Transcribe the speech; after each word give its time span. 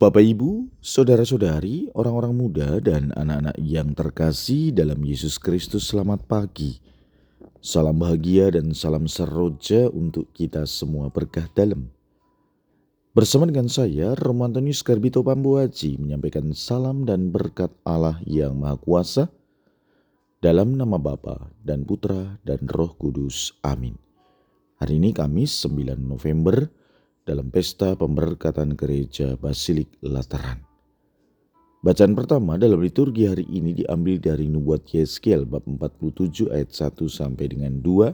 Bapak, 0.00 0.24
Ibu, 0.24 0.80
saudara-saudari, 0.80 1.92
orang-orang 1.92 2.32
muda, 2.32 2.80
dan 2.80 3.12
anak-anak 3.12 3.52
yang 3.60 3.92
terkasih 3.92 4.72
dalam 4.72 4.96
Yesus 5.04 5.36
Kristus, 5.36 5.92
selamat 5.92 6.24
pagi. 6.24 6.80
Salam 7.60 8.00
bahagia 8.00 8.48
dan 8.48 8.72
salam 8.72 9.04
seroja 9.04 9.92
untuk 9.92 10.32
kita 10.32 10.64
semua 10.64 11.12
berkah 11.12 11.44
dalam. 11.52 11.92
Bersama 13.12 13.44
dengan 13.44 13.68
saya, 13.68 14.16
Romantonius 14.16 14.80
Garbito 14.80 15.20
Pambuaji 15.20 16.00
menyampaikan 16.00 16.48
salam 16.56 17.04
dan 17.04 17.28
berkat 17.28 17.68
Allah 17.84 18.16
yang 18.24 18.56
Maha 18.56 18.80
Kuasa 18.80 19.28
dalam 20.40 20.80
nama 20.80 20.96
Bapa 20.96 21.52
dan 21.60 21.84
Putra 21.84 22.40
dan 22.40 22.64
Roh 22.72 22.96
Kudus. 22.96 23.52
Amin. 23.60 24.00
Hari 24.80 24.96
ini 24.96 25.12
Kamis 25.12 25.60
9 25.68 25.92
November 26.00 26.79
dalam 27.28 27.52
pesta 27.52 27.92
pemberkatan 27.96 28.72
gereja 28.76 29.36
Basilik 29.36 29.88
Lateran. 30.00 30.64
Bacaan 31.80 32.12
pertama 32.12 32.60
dalam 32.60 32.84
liturgi 32.84 33.24
hari 33.24 33.48
ini 33.48 33.72
diambil 33.72 34.20
dari 34.20 34.52
Nubuat 34.52 34.84
Yeskiel 34.92 35.48
bab 35.48 35.64
47 35.64 36.52
ayat 36.52 36.76
1 36.76 37.08
sampai 37.08 37.46
dengan 37.48 37.80
2, 37.80 38.12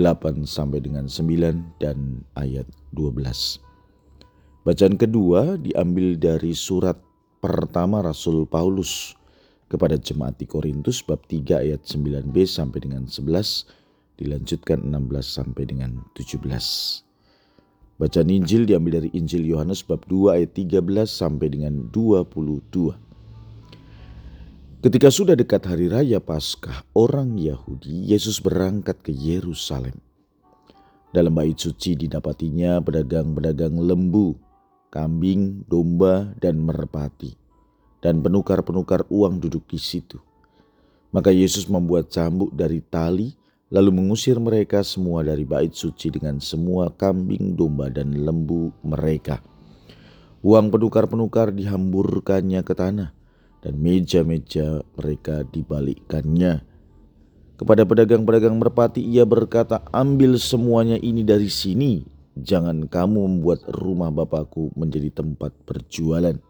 8 0.00 0.48
sampai 0.48 0.80
dengan 0.80 1.04
9 1.04 1.76
dan 1.76 2.24
ayat 2.40 2.64
12. 2.96 3.60
Bacaan 4.64 4.96
kedua 4.96 5.60
diambil 5.60 6.16
dari 6.16 6.56
surat 6.56 6.96
pertama 7.44 8.00
Rasul 8.00 8.48
Paulus 8.48 9.12
kepada 9.68 10.00
jemaat 10.00 10.40
di 10.40 10.48
Korintus 10.48 11.04
bab 11.04 11.20
3 11.28 11.68
ayat 11.68 11.84
9b 11.84 12.36
sampai 12.48 12.80
dengan 12.80 13.04
11 13.04 13.68
dilanjutkan 14.16 14.80
16 14.88 15.20
sampai 15.20 15.64
dengan 15.68 16.00
17. 16.16 17.09
Bacaan 18.00 18.32
Injil 18.32 18.64
diambil 18.64 19.04
dari 19.04 19.12
Injil 19.12 19.44
Yohanes 19.44 19.84
bab 19.84 20.08
2 20.08 20.32
ayat 20.32 20.56
13 20.56 21.04
sampai 21.04 21.52
dengan 21.52 21.84
22. 21.92 22.96
Ketika 24.80 25.12
sudah 25.12 25.36
dekat 25.36 25.68
hari 25.68 25.92
raya 25.92 26.16
Paskah, 26.16 26.88
orang 26.96 27.36
Yahudi 27.36 28.08
Yesus 28.08 28.40
berangkat 28.40 29.04
ke 29.04 29.12
Yerusalem. 29.12 30.00
Dalam 31.12 31.36
bait 31.36 31.60
suci 31.60 31.92
didapatinya 31.92 32.80
pedagang-pedagang 32.80 33.76
lembu, 33.76 34.32
kambing, 34.88 35.68
domba, 35.68 36.32
dan 36.40 36.56
merpati, 36.56 37.36
dan 38.00 38.24
penukar-penukar 38.24 39.04
uang 39.12 39.44
duduk 39.44 39.68
di 39.68 39.76
situ. 39.76 40.16
Maka 41.12 41.36
Yesus 41.36 41.68
membuat 41.68 42.08
cambuk 42.08 42.48
dari 42.56 42.80
tali 42.80 43.36
lalu 43.70 43.90
mengusir 43.94 44.36
mereka 44.42 44.82
semua 44.82 45.22
dari 45.22 45.46
bait 45.46 45.70
suci 45.70 46.10
dengan 46.10 46.42
semua 46.42 46.90
kambing, 46.90 47.54
domba, 47.54 47.86
dan 47.86 48.10
lembu 48.12 48.74
mereka. 48.82 49.38
Uang 50.42 50.74
penukar-penukar 50.74 51.54
dihamburkannya 51.54 52.60
ke 52.66 52.74
tanah, 52.74 53.14
dan 53.62 53.74
meja-meja 53.78 54.82
mereka 54.98 55.46
dibalikkannya. 55.46 56.66
Kepada 57.60 57.84
pedagang-pedagang 57.84 58.56
merpati 58.56 59.04
ia 59.04 59.22
berkata, 59.28 59.84
ambil 59.92 60.40
semuanya 60.40 60.96
ini 60.96 61.22
dari 61.22 61.52
sini, 61.52 62.02
jangan 62.32 62.88
kamu 62.88 63.20
membuat 63.20 63.68
rumah 63.68 64.08
Bapakku 64.08 64.72
menjadi 64.74 65.22
tempat 65.22 65.52
perjualan. 65.68 66.40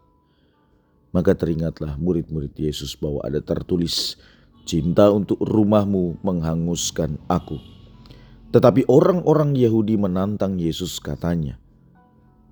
Maka 1.11 1.35
teringatlah 1.35 1.99
murid-murid 1.99 2.55
Yesus 2.55 2.95
bahwa 2.95 3.19
ada 3.27 3.43
tertulis, 3.43 4.15
Cinta 4.71 5.11
untuk 5.11 5.35
rumahmu 5.43 6.23
menghanguskan 6.23 7.19
aku. 7.27 7.59
Tetapi 8.55 8.87
orang-orang 8.87 9.51
Yahudi 9.51 9.99
menantang 9.99 10.55
Yesus 10.55 10.95
katanya, 11.03 11.59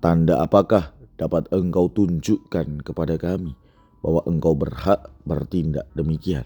Tanda 0.04 0.36
apakah 0.36 0.92
dapat 1.16 1.48
engkau 1.48 1.88
tunjukkan 1.88 2.84
kepada 2.84 3.16
kami 3.16 3.56
bahwa 4.04 4.20
engkau 4.28 4.52
berhak 4.52 5.08
bertindak 5.24 5.88
demikian? 5.96 6.44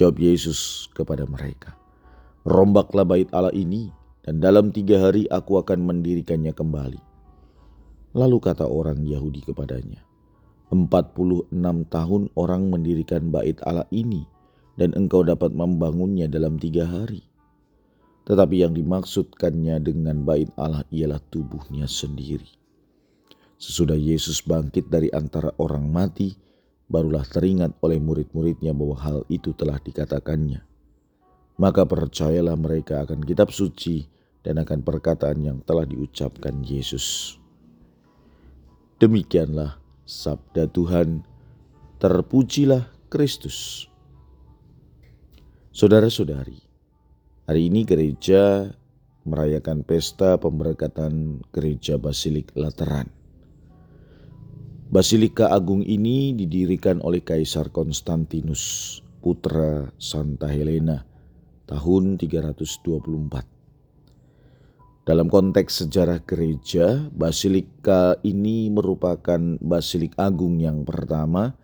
Jawab 0.00 0.16
Yesus 0.16 0.88
kepada 0.96 1.28
mereka, 1.28 1.76
Rombaklah 2.48 3.04
bait 3.04 3.28
Allah 3.36 3.52
ini 3.52 3.92
dan 4.24 4.40
dalam 4.40 4.72
tiga 4.72 4.96
hari 4.96 5.28
aku 5.28 5.60
akan 5.60 5.84
mendirikannya 5.84 6.56
kembali. 6.56 7.04
Lalu 8.16 8.38
kata 8.40 8.64
orang 8.64 9.04
Yahudi 9.04 9.44
kepadanya, 9.44 10.00
Empat 10.72 11.12
puluh 11.12 11.44
enam 11.52 11.84
tahun 11.84 12.32
orang 12.32 12.72
mendirikan 12.72 13.28
bait 13.28 13.60
Allah 13.68 13.84
ini 13.92 14.32
dan 14.74 14.94
engkau 14.98 15.22
dapat 15.22 15.54
membangunnya 15.54 16.26
dalam 16.26 16.58
tiga 16.58 16.86
hari. 16.86 17.22
Tetapi 18.24 18.64
yang 18.64 18.72
dimaksudkannya 18.72 19.84
dengan 19.84 20.24
bait 20.24 20.48
Allah 20.56 20.82
ialah 20.88 21.20
tubuhnya 21.28 21.84
sendiri. 21.84 22.48
Sesudah 23.60 23.96
Yesus 23.96 24.42
bangkit 24.42 24.88
dari 24.90 25.12
antara 25.12 25.52
orang 25.60 25.86
mati, 25.92 26.34
barulah 26.88 27.24
teringat 27.24 27.76
oleh 27.84 28.00
murid-muridnya 28.00 28.72
bahwa 28.72 28.96
hal 28.98 29.18
itu 29.28 29.52
telah 29.54 29.78
dikatakannya. 29.78 30.64
Maka 31.54 31.86
percayalah 31.86 32.58
mereka 32.58 33.06
akan 33.06 33.22
kitab 33.22 33.54
suci 33.54 34.10
dan 34.42 34.58
akan 34.60 34.82
perkataan 34.82 35.38
yang 35.40 35.58
telah 35.62 35.86
diucapkan 35.86 36.60
Yesus. 36.66 37.38
Demikianlah 38.98 39.78
sabda 40.04 40.68
Tuhan, 40.68 41.22
terpujilah 42.02 42.90
Kristus. 43.08 43.88
Saudara-saudari, 45.74 46.54
hari 47.50 47.66
ini 47.66 47.82
gereja 47.82 48.70
merayakan 49.26 49.82
pesta 49.82 50.38
pemberkatan 50.38 51.42
gereja 51.50 51.98
Basilik 51.98 52.46
Lateran. 52.54 53.10
Basilika 54.94 55.50
Agung 55.50 55.82
ini 55.82 56.30
didirikan 56.30 57.02
oleh 57.02 57.26
Kaisar 57.26 57.74
Konstantinus, 57.74 59.02
putra 59.18 59.90
Santa 59.98 60.46
Helena, 60.46 61.02
tahun 61.66 62.22
324. 62.22 65.10
Dalam 65.10 65.26
konteks 65.26 65.82
sejarah 65.82 66.22
gereja, 66.22 67.02
Basilika 67.10 68.14
ini 68.22 68.70
merupakan 68.70 69.58
Basilik 69.58 70.14
Agung 70.22 70.62
yang 70.62 70.86
pertama 70.86 71.63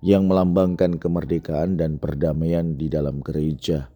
yang 0.00 0.24
melambangkan 0.24 0.96
kemerdekaan 0.96 1.76
dan 1.76 2.00
perdamaian 2.00 2.76
di 2.76 2.88
dalam 2.88 3.20
gereja 3.20 3.92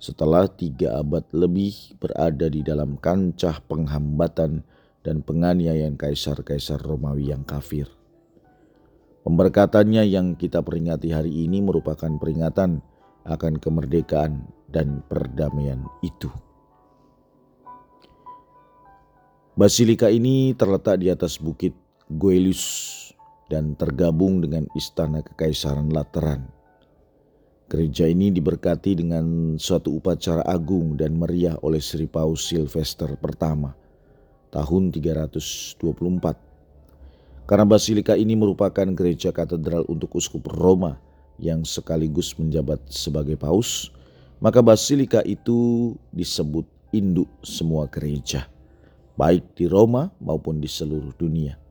setelah 0.00 0.48
tiga 0.48 0.96
abad 0.96 1.28
lebih 1.36 1.76
berada 2.00 2.48
di 2.48 2.64
dalam 2.64 2.96
kancah 2.96 3.60
penghambatan 3.68 4.64
dan 5.04 5.20
penganiayaan 5.20 6.00
kaisar-kaisar 6.00 6.80
Romawi 6.80 7.36
yang 7.36 7.44
kafir. 7.44 7.84
Pemberkatannya 9.20 10.08
yang 10.08 10.40
kita 10.40 10.64
peringati 10.64 11.12
hari 11.12 11.44
ini 11.44 11.60
merupakan 11.60 12.08
peringatan 12.08 12.80
akan 13.28 13.60
kemerdekaan 13.60 14.48
dan 14.72 15.04
perdamaian 15.04 15.84
itu. 16.00 16.32
Basilika 19.52 20.08
ini 20.08 20.56
terletak 20.56 21.04
di 21.04 21.12
atas 21.12 21.36
bukit 21.36 21.76
Goelius 22.08 23.09
dan 23.50 23.74
tergabung 23.74 24.38
dengan 24.38 24.70
Istana 24.78 25.26
Kekaisaran 25.26 25.90
Lateran. 25.90 26.46
Gereja 27.66 28.06
ini 28.06 28.30
diberkati 28.30 28.98
dengan 28.98 29.58
suatu 29.58 29.98
upacara 29.98 30.46
agung 30.46 30.94
dan 30.94 31.18
meriah 31.18 31.58
oleh 31.66 31.82
Sri 31.82 32.06
Paus 32.06 32.46
Sylvester 32.46 33.18
pertama 33.18 33.74
tahun 34.54 34.94
324. 34.94 35.78
Karena 37.46 37.66
basilika 37.66 38.14
ini 38.14 38.38
merupakan 38.38 38.86
gereja 38.94 39.34
katedral 39.34 39.82
untuk 39.90 40.14
uskup 40.14 40.46
Roma 40.50 40.98
yang 41.38 41.66
sekaligus 41.66 42.34
menjabat 42.38 42.78
sebagai 42.86 43.34
paus, 43.34 43.90
maka 44.38 44.62
basilika 44.62 45.22
itu 45.26 45.94
disebut 46.14 46.66
induk 46.90 47.30
semua 47.42 47.86
gereja, 47.86 48.46
baik 49.14 49.54
di 49.54 49.66
Roma 49.66 50.10
maupun 50.22 50.58
di 50.58 50.66
seluruh 50.66 51.14
dunia. 51.14 51.69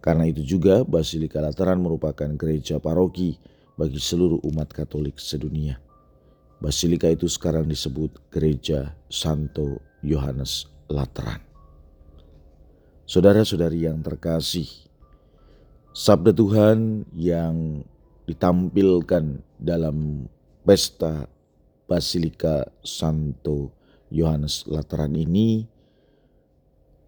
Karena 0.00 0.24
itu 0.24 0.40
juga 0.40 0.80
Basilika 0.82 1.44
Lateran 1.44 1.84
merupakan 1.84 2.28
gereja 2.36 2.80
paroki 2.80 3.36
bagi 3.76 4.00
seluruh 4.00 4.40
umat 4.48 4.72
Katolik 4.72 5.20
sedunia. 5.20 5.76
Basilika 6.60 7.08
itu 7.08 7.24
sekarang 7.24 7.64
disebut 7.64 8.20
Gereja 8.28 8.92
Santo 9.08 9.80
Yohanes 10.04 10.68
Lateran. 10.92 11.40
Saudara-saudari 13.08 13.88
yang 13.88 14.04
terkasih, 14.04 14.68
sabda 15.96 16.36
Tuhan 16.36 17.08
yang 17.16 17.84
ditampilkan 18.28 19.40
dalam 19.56 20.28
pesta 20.62 21.24
Basilika 21.88 22.68
Santo 22.84 23.72
Yohanes 24.12 24.68
Lateran 24.68 25.16
ini 25.16 25.64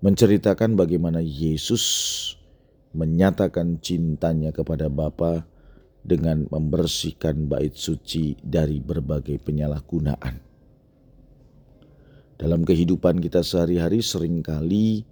menceritakan 0.03 0.75
bagaimana 0.75 1.23
Yesus 1.23 1.85
menyatakan 2.93 3.81
cintanya 3.81 4.53
kepada 4.53 4.89
Bapa 4.93 5.45
dengan 6.03 6.45
membersihkan 6.51 7.47
bait 7.47 7.79
suci 7.79 8.37
dari 8.43 8.83
berbagai 8.83 9.39
penyalahgunaan. 9.41 10.43
Dalam 12.37 12.67
kehidupan 12.67 13.23
kita 13.23 13.47
sehari-hari 13.47 14.03
sering 14.03 14.43
kali 14.43 15.07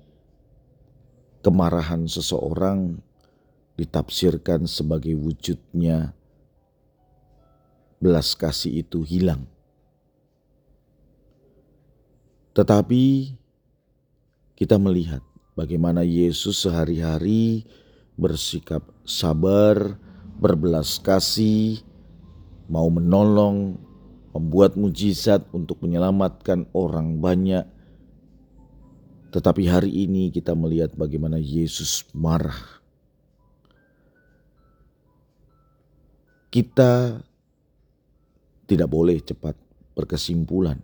kemarahan 1.46 2.10
seseorang 2.10 2.98
ditafsirkan 3.78 4.66
sebagai 4.66 5.14
wujudnya 5.14 6.12
belas 8.02 8.34
kasih 8.34 8.82
itu 8.82 9.06
hilang. 9.06 9.46
Tetapi 12.50 13.36
kita 14.58 14.76
melihat 14.76 15.22
bagaimana 15.60 16.00
Yesus 16.00 16.64
sehari-hari 16.64 17.68
bersikap 18.16 18.80
sabar, 19.04 20.00
berbelas 20.40 20.96
kasih, 20.96 21.84
mau 22.64 22.88
menolong, 22.88 23.76
membuat 24.32 24.80
mujizat 24.80 25.44
untuk 25.52 25.84
menyelamatkan 25.84 26.64
orang 26.72 27.20
banyak. 27.20 27.68
Tetapi 29.36 29.68
hari 29.68 29.92
ini 29.92 30.32
kita 30.32 30.56
melihat 30.56 30.96
bagaimana 30.96 31.36
Yesus 31.36 32.08
marah 32.16 32.80
kita 36.50 37.22
tidak 38.66 38.90
boleh 38.90 39.22
cepat 39.22 39.54
berkesimpulan 39.94 40.82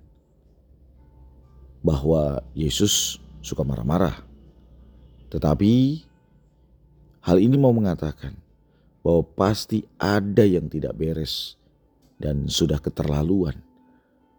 bahwa 1.83 2.43
Yesus 2.55 3.19
suka 3.43 3.67
marah-marah. 3.67 4.36
Tetapi 5.31 5.73
hal 7.27 7.39
ini 7.43 7.57
mau 7.59 7.75
mengatakan 7.75 8.35
bahwa 9.03 9.23
pasti 9.35 9.87
ada 9.99 10.43
yang 10.43 10.67
tidak 10.71 10.95
beres 10.99 11.55
dan 12.19 12.47
sudah 12.51 12.79
keterlaluan. 12.83 13.59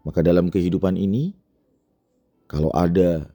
Maka 0.04 0.24
dalam 0.24 0.48
kehidupan 0.48 0.96
ini 0.96 1.36
kalau 2.48 2.72
ada 2.72 3.28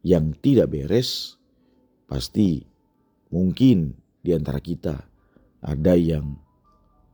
yang 0.00 0.32
tidak 0.40 0.72
beres 0.72 1.36
pasti 2.08 2.64
mungkin 3.28 3.92
di 4.24 4.32
antara 4.32 4.60
kita 4.60 5.04
ada 5.60 5.94
yang 5.96 6.38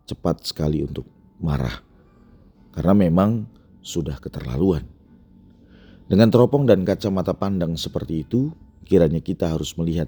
cepat 0.07 0.47
sekali 0.47 0.85
untuk 0.85 1.09
marah. 1.41 1.83
Karena 2.75 2.95
memang 2.95 3.47
sudah 3.81 4.19
keterlaluan. 4.19 4.87
Dengan 6.05 6.29
teropong 6.29 6.69
dan 6.69 6.85
kacamata 6.85 7.33
pandang 7.33 7.81
seperti 7.81 8.27
itu, 8.27 8.53
kiranya 8.85 9.19
kita 9.19 9.49
harus 9.51 9.73
melihat 9.75 10.07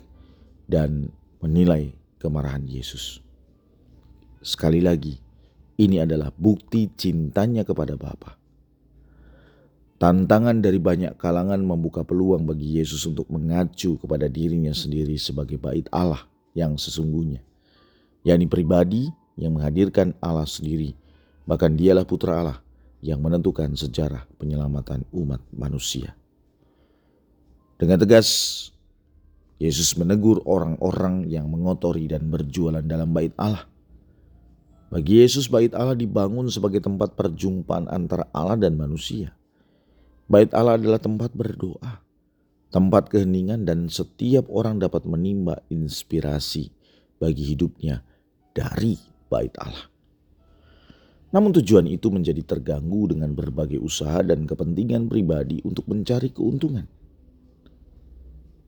dan 0.68 1.10
menilai 1.40 1.96
kemarahan 2.20 2.62
Yesus. 2.68 3.24
Sekali 4.44 4.78
lagi, 4.84 5.18
ini 5.76 6.00
adalah 6.00 6.30
bukti 6.32 6.92
cintanya 6.94 7.66
kepada 7.66 7.98
Bapa. 7.98 8.38
Tantangan 9.96 10.60
dari 10.60 10.76
banyak 10.76 11.16
kalangan 11.16 11.56
membuka 11.64 12.04
peluang 12.04 12.44
bagi 12.44 12.76
Yesus 12.76 13.08
untuk 13.08 13.32
mengacu 13.32 13.96
kepada 13.96 14.28
dirinya 14.28 14.76
sendiri 14.76 15.16
sebagai 15.16 15.56
bait 15.56 15.88
Allah 15.88 16.20
yang 16.52 16.76
sesungguhnya, 16.76 17.40
yakni 18.20 18.44
pribadi 18.44 19.08
yang 19.40 19.56
menghadirkan 19.56 20.12
Allah 20.20 20.44
sendiri. 20.44 20.92
Bahkan 21.48 21.80
dialah 21.80 22.04
putra 22.04 22.44
Allah 22.44 22.58
yang 23.00 23.24
menentukan 23.24 23.72
sejarah 23.72 24.28
penyelamatan 24.36 25.08
umat 25.16 25.40
manusia. 25.54 26.12
Dengan 27.76 28.00
tegas, 28.00 28.28
Yesus 29.60 29.96
menegur 30.00 30.40
orang-orang 30.48 31.28
yang 31.28 31.48
mengotori 31.48 32.08
dan 32.08 32.28
berjualan 32.32 32.80
dalam 32.80 33.12
bait 33.12 33.36
Allah. 33.36 33.68
Bagi 34.88 35.20
Yesus, 35.20 35.52
bait 35.52 35.76
Allah 35.76 35.92
dibangun 35.92 36.48
sebagai 36.48 36.80
tempat 36.80 37.12
perjumpaan 37.12 37.84
antara 37.92 38.32
Allah 38.32 38.56
dan 38.56 38.80
manusia. 38.80 39.36
Bait 40.24 40.48
Allah 40.56 40.80
adalah 40.80 40.96
tempat 40.96 41.36
berdoa, 41.36 42.00
tempat 42.72 43.12
keheningan 43.12 43.68
dan 43.68 43.92
setiap 43.92 44.48
orang 44.48 44.80
dapat 44.80 45.04
menimba 45.04 45.60
inspirasi 45.68 46.72
bagi 47.20 47.44
hidupnya 47.52 48.00
dari 48.56 48.96
bait 49.28 49.52
Allah. 49.60 49.92
Namun 51.28 51.52
tujuan 51.60 51.84
itu 51.92 52.08
menjadi 52.08 52.40
terganggu 52.40 53.12
dengan 53.12 53.36
berbagai 53.36 53.76
usaha 53.84 54.24
dan 54.24 54.48
kepentingan 54.48 55.12
pribadi 55.12 55.60
untuk 55.60 55.84
mencari 55.92 56.32
keuntungan. 56.32 56.88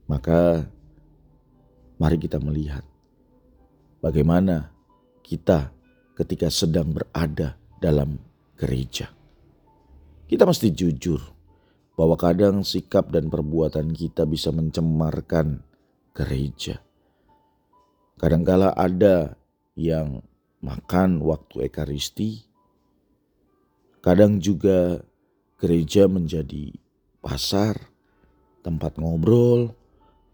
Maka 0.09 0.65
mari 2.01 2.17
kita 2.17 2.41
melihat 2.41 2.81
bagaimana 4.01 4.73
kita 5.21 5.69
ketika 6.17 6.49
sedang 6.49 6.89
berada 6.89 7.61
dalam 7.77 8.17
gereja. 8.57 9.13
Kita 10.25 10.49
mesti 10.49 10.73
jujur 10.73 11.21
bahwa 11.93 12.17
kadang 12.17 12.65
sikap 12.65 13.13
dan 13.13 13.29
perbuatan 13.29 13.93
kita 13.93 14.25
bisa 14.25 14.49
mencemarkan 14.49 15.61
gereja. 16.17 16.81
Kadangkala 18.19 18.73
ada 18.75 19.39
yang 19.77 20.25
makan 20.59 21.23
waktu 21.23 21.71
ekaristi. 21.71 22.43
Kadang 24.03 24.43
juga 24.43 25.03
gereja 25.59 26.07
menjadi 26.07 26.75
pasar, 27.23 27.75
tempat 28.63 28.99
ngobrol, 28.99 29.78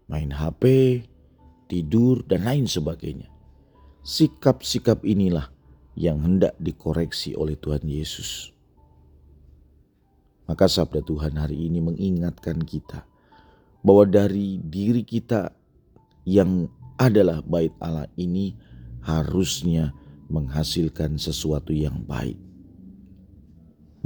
main 0.06 0.30
HP, 0.30 1.02
tidur, 1.66 2.22
dan 2.26 2.46
lain 2.46 2.66
sebagainya. 2.70 3.26
Sikap-sikap 4.06 5.02
inilah 5.02 5.50
yang 5.98 6.22
hendak 6.22 6.54
dikoreksi 6.62 7.34
oleh 7.34 7.58
Tuhan 7.58 7.82
Yesus. 7.82 8.54
Maka 10.46 10.70
sabda 10.70 11.02
Tuhan 11.02 11.34
hari 11.34 11.66
ini 11.66 11.82
mengingatkan 11.82 12.62
kita 12.62 13.02
bahwa 13.82 14.06
dari 14.06 14.62
diri 14.62 15.02
kita 15.02 15.50
yang 16.22 16.70
adalah 16.94 17.42
bait 17.42 17.74
Allah 17.82 18.06
ini 18.14 18.54
harusnya 19.02 19.90
menghasilkan 20.30 21.18
sesuatu 21.18 21.74
yang 21.74 21.98
baik. 22.06 22.38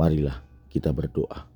Marilah 0.00 0.40
kita 0.72 0.96
berdoa. 0.96 1.49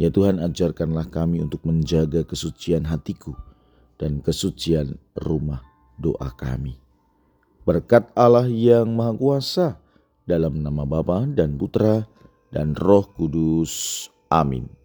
Ya 0.00 0.08
Tuhan 0.08 0.40
ajarkanlah 0.40 1.12
kami 1.12 1.44
untuk 1.44 1.60
menjaga 1.68 2.24
kesucian 2.24 2.88
hatiku 2.88 3.36
dan 4.00 4.24
kesucian 4.24 4.96
rumah 5.12 5.60
doa 6.00 6.32
kami. 6.32 6.80
Berkat 7.68 8.08
Allah 8.16 8.48
yang 8.48 8.88
Maha 8.96 9.12
Kuasa 9.12 9.66
dalam 10.24 10.64
nama 10.64 10.88
Bapa 10.88 11.28
dan 11.28 11.60
Putra 11.60 12.08
dan 12.48 12.72
Roh 12.72 13.12
Kudus. 13.12 14.08
Amin. 14.32 14.79